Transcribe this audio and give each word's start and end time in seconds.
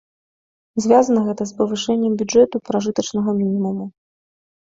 Звязана 0.85 1.21
гэта 1.27 1.43
з 1.49 1.53
павышэннем 1.59 2.13
бюджэту 2.21 2.61
пражытачнага 2.71 3.29
мінімуму. 3.43 3.85